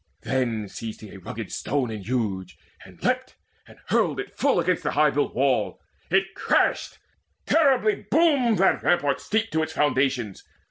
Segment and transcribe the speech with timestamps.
[0.23, 3.35] Then seized he a rugged stone and huge, and leapt
[3.67, 5.79] And hurled it full against the high built wall.
[6.09, 6.97] It crashed,
[7.47, 10.43] and terribly boomed that rampart steep To its foundations.